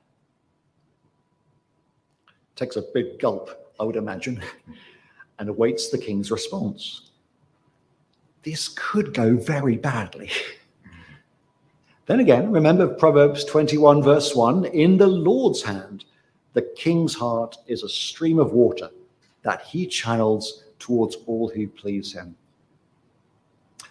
[2.55, 3.49] Takes a big gulp,
[3.81, 4.41] I would imagine,
[5.39, 7.09] and awaits the king's response.
[8.43, 10.31] This could go very badly.
[12.05, 16.03] Then again, remember Proverbs 21, verse 1 In the Lord's hand,
[16.53, 18.89] the king's heart is a stream of water
[19.43, 22.35] that he channels towards all who please him.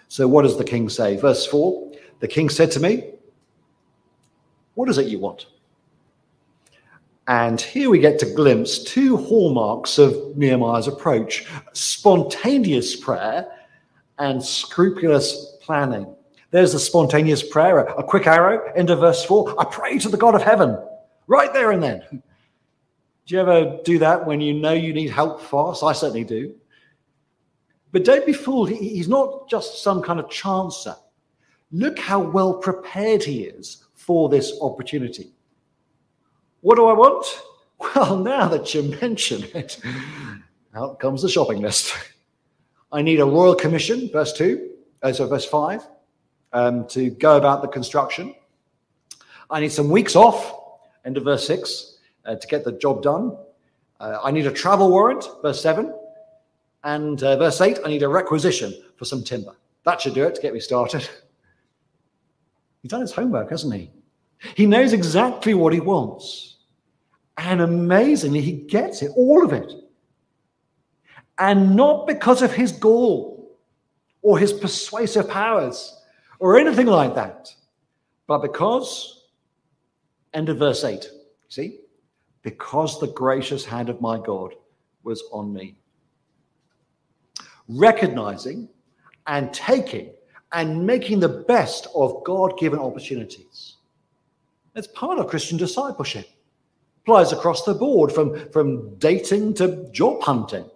[0.08, 1.16] So, what does the king say?
[1.16, 3.12] Verse 4 The king said to me,
[4.74, 5.46] What is it you want?
[7.28, 13.46] And here we get to glimpse two hallmarks of Nehemiah's approach spontaneous prayer
[14.18, 16.14] and scrupulous planning.
[16.52, 19.58] There's the spontaneous prayer, a quick arrow, end of verse 4.
[19.58, 20.78] I pray to the God of heaven,
[21.26, 22.02] right there and then.
[22.10, 25.82] Do you ever do that when you know you need help fast?
[25.82, 26.54] I certainly do.
[27.90, 28.68] But don't be fooled.
[28.68, 30.94] He's not just some kind of chancer.
[31.70, 35.32] Look how well prepared he is for this opportunity.
[36.60, 37.26] What do I want?
[37.78, 39.80] Well, now that you mention it,
[40.74, 41.94] out comes the shopping list.
[42.92, 44.70] I need a royal commission, verse 2,
[45.02, 45.82] uh, so verse 5,
[46.52, 48.34] um, to go about the construction.
[49.50, 50.54] I need some weeks off,
[51.04, 53.36] end of verse 6, uh, to get the job done.
[54.00, 55.94] Uh, I need a travel warrant, verse 7.
[56.84, 59.54] And uh, verse 8, I need a requisition for some timber.
[59.84, 61.08] That should do it to get me started.
[62.82, 63.90] He's done his homework, hasn't he?
[64.56, 66.56] He knows exactly what he wants.
[67.38, 69.72] And amazingly, he gets it, all of it.
[71.38, 73.56] And not because of his gall
[74.20, 76.01] or his persuasive powers
[76.42, 77.54] or anything like that,
[78.26, 79.26] but because,
[80.34, 81.08] end of verse 8,
[81.48, 81.78] see,
[82.42, 84.52] because the gracious hand of my God
[85.04, 85.76] was on me.
[87.68, 88.68] Recognizing
[89.28, 90.10] and taking
[90.50, 93.76] and making the best of God given opportunities.
[94.74, 96.26] It's part of Christian discipleship
[97.02, 100.68] applies across the board from, from dating to job hunting.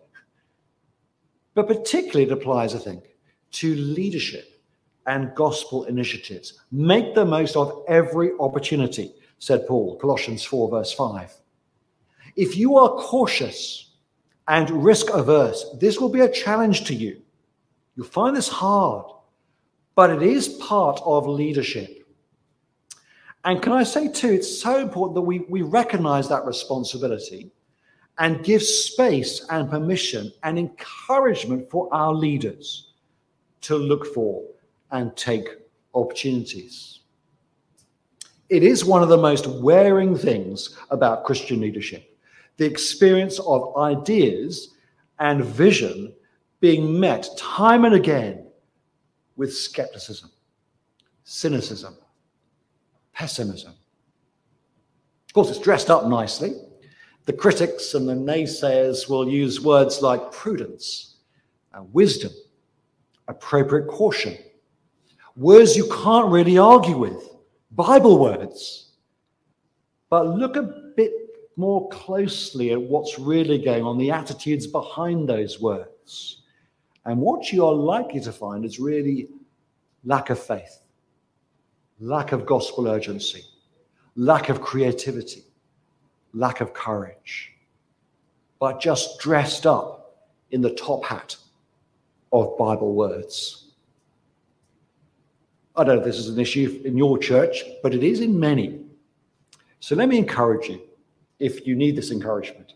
[1.54, 3.02] But particularly it applies, I think,
[3.50, 4.55] to leadership
[5.06, 6.60] and gospel initiatives.
[6.70, 11.32] Make the most of every opportunity, said Paul, Colossians 4, verse 5.
[12.36, 13.92] If you are cautious
[14.48, 17.22] and risk averse, this will be a challenge to you.
[17.96, 19.06] You'll find this hard,
[19.94, 22.06] but it is part of leadership.
[23.44, 27.52] And can I say, too, it's so important that we, we recognize that responsibility
[28.18, 32.92] and give space and permission and encouragement for our leaders
[33.62, 34.42] to look for
[34.90, 35.48] and take
[35.94, 37.00] opportunities.
[38.48, 42.12] It is one of the most wearing things about Christian leadership
[42.58, 44.74] the experience of ideas
[45.18, 46.14] and vision
[46.60, 48.46] being met time and again
[49.36, 50.30] with skepticism,
[51.24, 51.96] cynicism,
[53.12, 53.74] pessimism.
[55.28, 56.54] Of course, it's dressed up nicely.
[57.26, 61.16] The critics and the naysayers will use words like prudence,
[61.74, 62.32] and wisdom,
[63.28, 64.36] appropriate caution,
[65.36, 67.36] words you can't really argue with,
[67.72, 68.92] Bible words.
[70.08, 70.62] But look a
[70.96, 71.12] bit
[71.56, 76.42] more closely at what's really going on, the attitudes behind those words.
[77.04, 79.28] And what you are likely to find is really
[80.04, 80.80] lack of faith
[82.00, 83.42] lack of gospel urgency,
[84.16, 85.44] lack of creativity,
[86.34, 87.52] lack of courage,
[88.60, 91.36] but just dressed up in the top hat
[92.32, 93.65] of Bible words.
[95.76, 98.38] I don't know if this is an issue in your church, but it is in
[98.38, 98.80] many.
[99.80, 100.80] So let me encourage you,
[101.38, 102.72] if you need this encouragement,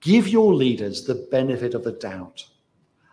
[0.00, 2.44] give your leaders the benefit of the doubt.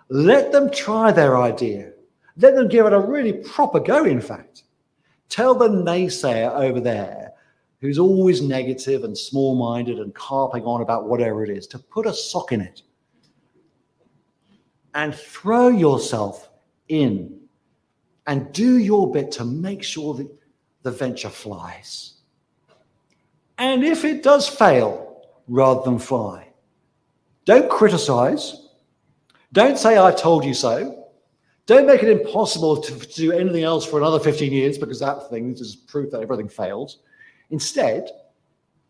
[0.10, 1.94] Let them try their idea.
[2.38, 4.64] Let them give it a really proper go, in fact.
[5.30, 7.32] Tell the naysayer over there
[7.82, 12.06] who's always negative and small minded and carping on about whatever it is to put
[12.06, 12.84] a sock in it
[14.94, 16.50] and throw yourself
[16.88, 17.43] in
[18.28, 20.28] and do your bit to make sure that
[20.84, 22.14] the venture flies.
[23.58, 26.48] And if it does fail rather than fly,
[27.46, 28.68] don't criticize.
[29.52, 31.10] Don't say, I told you so.
[31.66, 35.30] Don't make it impossible to, to do anything else for another 15 years because that
[35.30, 37.00] thing is proof that everything fails.
[37.52, 38.10] Instead,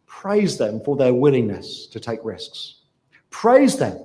[0.08, 2.82] praise them for their willingness to take risks.
[3.30, 4.00] Praise them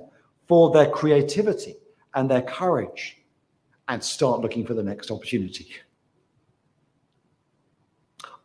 [0.47, 1.75] for their creativity
[2.15, 3.18] and their courage
[3.89, 5.67] and start looking for the next opportunity.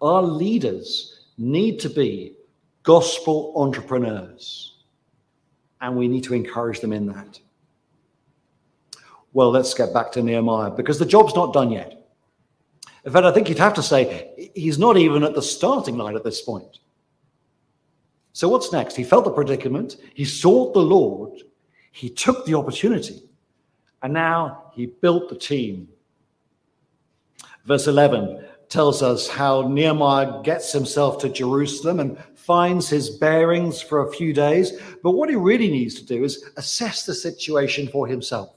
[0.00, 2.36] Our leaders need to be
[2.82, 4.78] gospel entrepreneurs,
[5.80, 7.38] and we need to encourage them in that.
[9.34, 12.08] Well, let's get back to Nehemiah because the job's not done yet.
[13.04, 16.16] In fact, I think you'd have to say he's not even at the starting line
[16.16, 16.78] at this point.
[18.32, 18.96] So, what's next?
[18.96, 21.40] He felt the predicament, he sought the Lord,
[21.92, 23.22] he took the opportunity,
[24.04, 25.88] and now he built the team.
[27.64, 34.02] Verse 11 tells us how Nehemiah gets himself to Jerusalem and finds his bearings for
[34.02, 34.72] a few days.
[35.02, 38.54] But what he really needs to do is assess the situation for himself.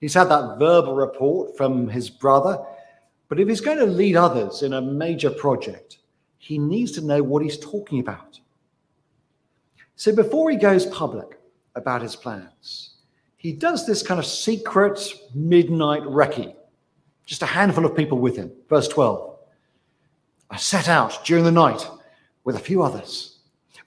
[0.00, 2.58] He's had that verbal report from his brother,
[3.28, 5.98] But if he's going to lead others in a major project,
[6.38, 8.40] he needs to know what he's talking about.
[9.96, 11.38] So before he goes public
[11.74, 12.94] about his plans,
[13.38, 15.00] he does this kind of secret
[15.32, 16.54] midnight recce,
[17.24, 18.52] just a handful of people with him.
[18.68, 19.36] Verse 12
[20.50, 21.88] I set out during the night
[22.44, 23.36] with a few others.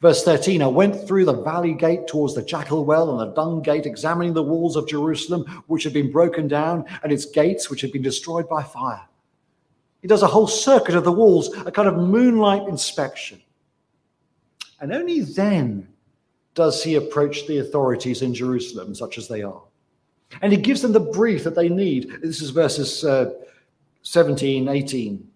[0.01, 3.61] Verse 13 I went through the valley gate towards the jackal well and the dung
[3.61, 7.81] gate, examining the walls of Jerusalem, which had been broken down, and its gates, which
[7.81, 9.05] had been destroyed by fire.
[10.01, 13.41] He does a whole circuit of the walls, a kind of moonlight inspection.
[14.79, 15.90] And only then
[16.53, 19.61] does he approach the authorities in Jerusalem, such as they are.
[20.41, 22.09] And he gives them the brief that they need.
[22.21, 23.31] This is verses uh,
[24.03, 25.27] 17, 18.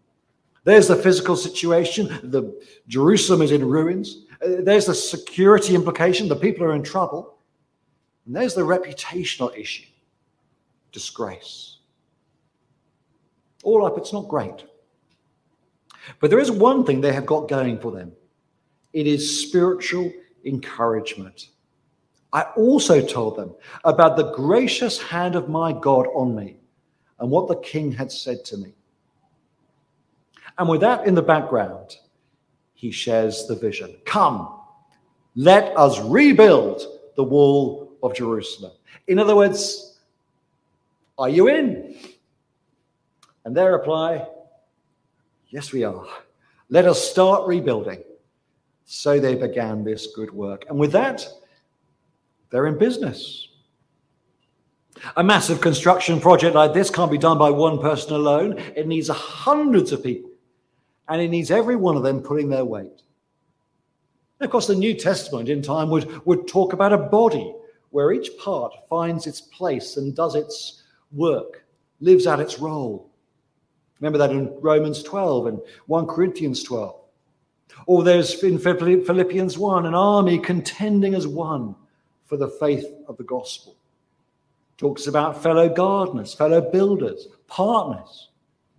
[0.64, 2.08] There's the physical situation.
[2.24, 4.26] The Jerusalem is in ruins.
[4.42, 6.28] Uh, there's the security implication.
[6.28, 7.38] The people are in trouble.
[8.26, 9.86] And there's the reputational issue
[10.92, 11.76] disgrace
[13.66, 14.64] all up, it's not great.
[16.22, 18.14] But there is one thing they have got going for them
[18.94, 20.10] it is spiritual
[20.46, 21.50] encouragement.
[22.34, 26.58] I also told them about the gracious hand of my God on me
[27.20, 28.74] and what the king had said to me.
[30.58, 31.98] And with that in the background,
[32.74, 33.96] he shares the vision.
[34.06, 34.60] Come,
[35.36, 36.82] let us rebuild
[37.16, 38.72] the wall of Jerusalem.
[39.08, 39.98] In other words,
[41.18, 41.98] are you in?
[43.46, 44.28] And their reply,
[45.50, 46.06] Yes, we are.
[46.70, 48.04] Let us start rebuilding.
[48.86, 50.66] So they began this good work.
[50.70, 51.28] And with that,
[52.52, 53.50] they're in business.
[55.18, 58.58] A massive construction project like this can't be done by one person alone.
[58.76, 60.30] It needs hundreds of people,
[61.10, 63.02] and it needs every one of them putting their weight.
[64.40, 67.54] And of course, the New Testament in time would, would talk about a body
[67.90, 71.66] where each part finds its place and does its work,
[72.00, 73.10] lives out its role.
[74.00, 77.05] Remember that in Romans 12 and 1 Corinthians 12.
[77.88, 81.76] Or there's in Philippians 1 an army contending as one
[82.26, 83.76] for the faith of the gospel.
[84.78, 88.30] Talks about fellow gardeners, fellow builders, partners.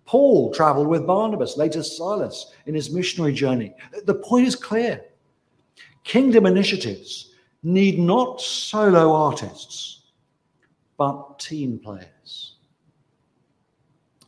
[0.05, 3.73] Paul traveled with Barnabas, later Silas, in his missionary journey.
[4.05, 5.03] The point is clear
[6.03, 7.31] kingdom initiatives
[7.63, 10.03] need not solo artists,
[10.97, 12.55] but team players.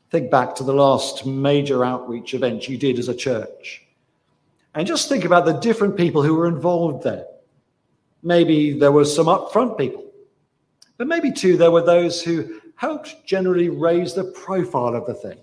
[0.10, 3.86] Think back to the last major outreach event you did as a church.
[4.76, 7.26] And just think about the different people who were involved there.
[8.22, 10.06] Maybe there were some upfront people,
[10.98, 15.40] but maybe too there were those who helped generally raise the profile of the thing,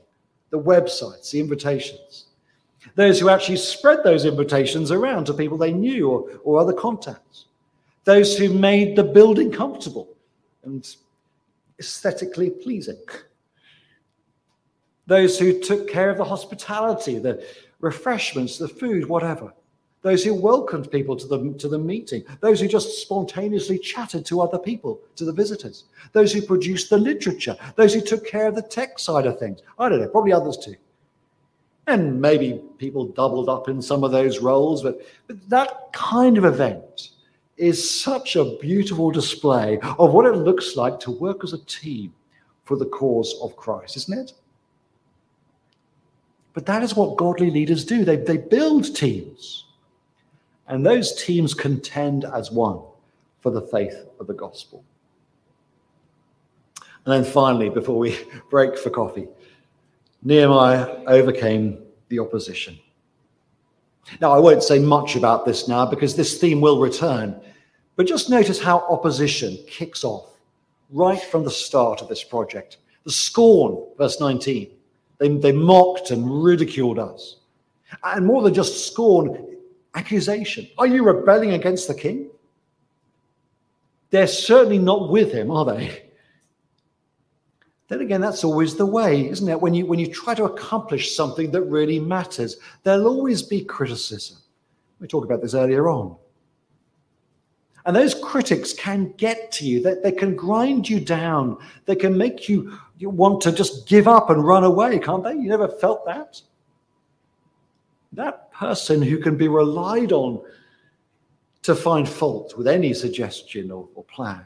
[0.50, 2.26] the websites, the invitations.
[2.94, 7.46] Those who actually spread those invitations around to people they knew or, or other contacts.
[8.04, 10.08] Those who made the building comfortable
[10.64, 10.86] and
[11.80, 13.02] aesthetically pleasing
[15.06, 17.44] those who took care of the hospitality, the
[17.80, 19.52] refreshments, the food, whatever.
[20.02, 22.22] Those who welcomed people to the, to the meeting.
[22.40, 25.84] Those who just spontaneously chatted to other people, to the visitors.
[26.12, 27.56] Those who produced the literature.
[27.74, 29.62] Those who took care of the tech side of things.
[29.78, 30.76] I don't know, probably others too.
[31.88, 36.44] And maybe people doubled up in some of those roles, but, but that kind of
[36.44, 37.10] event
[37.56, 42.12] is such a beautiful display of what it looks like to work as a team
[42.64, 44.32] for the cause of Christ, isn't it?
[46.56, 48.02] But that is what godly leaders do.
[48.02, 49.66] They, they build teams.
[50.66, 52.80] And those teams contend as one
[53.40, 54.82] for the faith of the gospel.
[57.04, 58.18] And then finally, before we
[58.50, 59.28] break for coffee,
[60.22, 61.76] Nehemiah overcame
[62.08, 62.78] the opposition.
[64.22, 67.38] Now, I won't say much about this now because this theme will return,
[67.96, 70.30] but just notice how opposition kicks off
[70.88, 72.78] right from the start of this project.
[73.04, 74.70] The scorn, verse 19,
[75.18, 77.36] they, they mocked and ridiculed us.
[78.02, 79.56] And more than just scorn,
[79.94, 80.68] accusation.
[80.78, 82.30] Are you rebelling against the king?
[84.10, 86.02] They're certainly not with him, are they?
[87.88, 89.60] Then again, that's always the way, isn't it?
[89.60, 94.38] When you when you try to accomplish something that really matters, there'll always be criticism.
[94.98, 96.16] We talked about this earlier on.
[97.86, 99.80] And those critics can get to you.
[99.80, 101.56] They, they can grind you down.
[101.84, 105.34] They can make you, you want to just give up and run away, can't they?
[105.34, 106.42] You never felt that?
[108.12, 110.42] That person who can be relied on
[111.62, 114.44] to find fault with any suggestion or, or plan.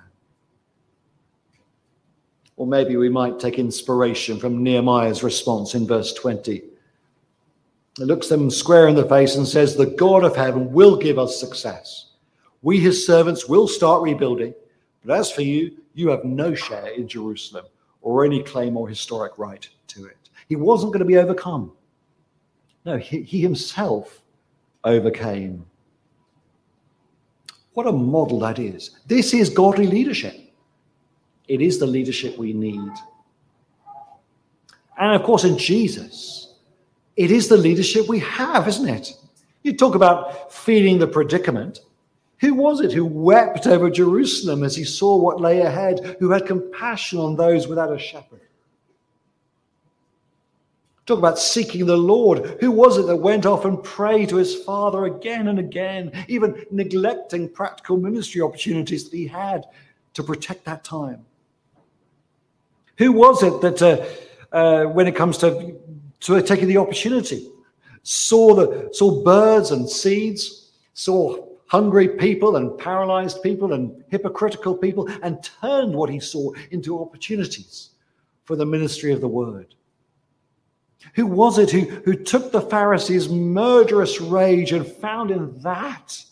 [2.57, 6.57] Or maybe we might take inspiration from Nehemiah's response in verse 20.
[6.57, 6.65] It
[7.99, 11.41] looks them square in the face and says, The God of heaven will give us
[11.41, 12.10] success.
[12.63, 14.55] We, his servants, will start rebuilding.
[15.05, 17.67] But as for you, you have no share in Jerusalem
[18.03, 20.29] or any claim or historic right to it.
[20.49, 21.73] He wasn't going to be overcome.
[22.85, 24.23] No, he, he himself
[24.85, 25.65] overcame.
[27.75, 28.99] What a model that is.
[29.07, 30.35] This is godly leadership.
[31.49, 32.91] It is the leadership we need.
[34.99, 36.55] And of course, in Jesus,
[37.17, 39.13] it is the leadership we have, isn't it?
[39.63, 41.81] You talk about feeling the predicament.
[42.41, 46.47] Who was it who wept over Jerusalem as he saw what lay ahead, who had
[46.47, 48.41] compassion on those without a shepherd?
[51.05, 52.59] Talk about seeking the Lord.
[52.61, 56.65] Who was it that went off and prayed to his Father again and again, even
[56.71, 59.67] neglecting practical ministry opportunities that he had
[60.15, 61.27] to protect that time?
[62.97, 65.77] Who was it that, uh, uh, when it comes to,
[66.21, 67.51] to taking the opportunity,
[68.03, 75.09] saw the saw birds and seeds, saw hungry people and paralyzed people and hypocritical people,
[75.23, 77.91] and turned what he saw into opportunities
[78.43, 79.77] for the ministry of the word.
[81.15, 86.23] Who was it who, who took the Pharisees' murderous rage and found in that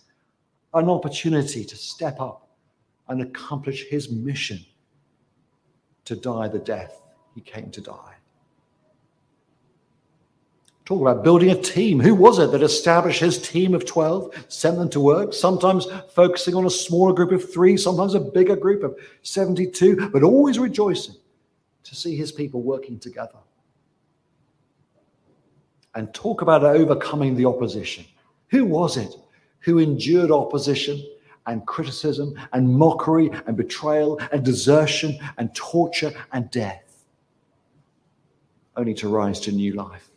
[0.75, 2.49] an opportunity to step up
[3.09, 4.59] and accomplish his mission
[6.05, 7.01] to die the death
[7.37, 8.18] he came to die?
[10.89, 12.01] Talk about building a team.
[12.01, 16.55] Who was it that established his team of 12, sent them to work, sometimes focusing
[16.55, 21.17] on a smaller group of three, sometimes a bigger group of 72, but always rejoicing
[21.85, 23.37] to see his people working together?
[25.95, 28.07] And talk about overcoming the opposition.
[28.47, 29.15] Who was it
[29.59, 31.07] who endured opposition
[31.47, 37.05] and criticism and mockery and betrayal and desertion and torture and death,
[38.75, 40.08] only to rise to new life?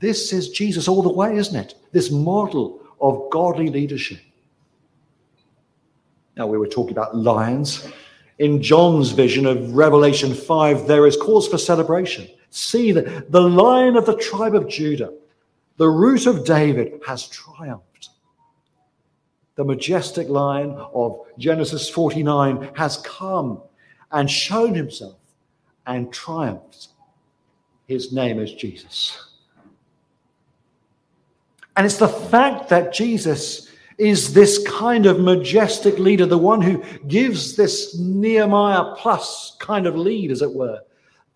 [0.00, 1.74] This is Jesus all the way, isn't it?
[1.92, 4.20] This model of godly leadership.
[6.36, 7.88] Now, we were talking about lions.
[8.38, 12.28] In John's vision of Revelation 5, there is cause for celebration.
[12.50, 15.12] See that the lion of the tribe of Judah,
[15.76, 18.10] the root of David, has triumphed.
[19.56, 23.60] The majestic lion of Genesis 49 has come
[24.12, 25.16] and shown himself
[25.86, 26.88] and triumphed.
[27.86, 29.28] His name is Jesus.
[31.78, 36.82] And it's the fact that Jesus is this kind of majestic leader, the one who
[37.06, 40.80] gives this Nehemiah plus kind of lead, as it were,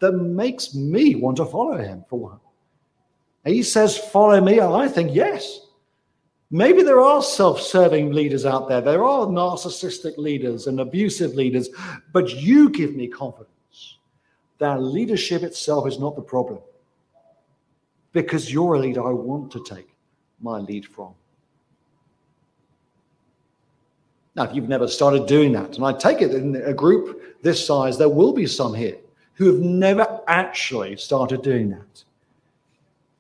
[0.01, 2.40] that makes me want to follow him for one.
[3.45, 4.59] He says, Follow me.
[4.59, 5.61] And I think, yes.
[6.51, 8.80] Maybe there are self serving leaders out there.
[8.80, 11.68] There are narcissistic leaders and abusive leaders,
[12.12, 13.99] but you give me confidence
[14.59, 16.59] that leadership itself is not the problem
[18.11, 19.91] because you're a leader I want to take
[20.43, 21.14] my lead from.
[24.34, 27.64] Now, if you've never started doing that, and I take it in a group this
[27.64, 28.97] size, there will be some here
[29.34, 32.05] who have never actually started doing that,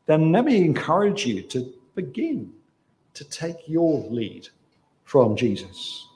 [0.06, 2.52] then let me encourage you to begin
[3.14, 4.48] to take your lead
[5.04, 6.08] from Jesus.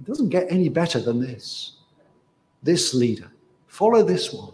[0.00, 1.76] It doesn't get any better than this.
[2.62, 3.30] This leader.
[3.66, 4.52] Follow this one.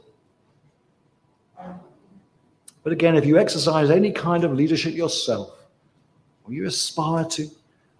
[2.89, 5.59] But again, if you exercise any kind of leadership yourself,
[6.45, 7.47] or you aspire to,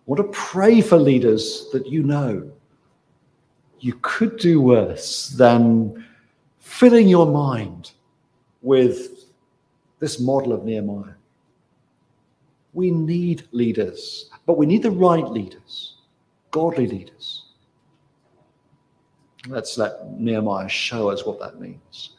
[0.07, 2.51] or to pray for leaders that you know,
[3.81, 6.07] you could do worse than
[6.59, 7.91] filling your mind
[8.63, 9.27] with
[9.99, 11.17] this model of Nehemiah.
[12.73, 15.97] We need leaders, but we need the right leaders,
[16.51, 17.45] godly leaders.
[19.49, 22.13] Let's let Nehemiah show us what that means.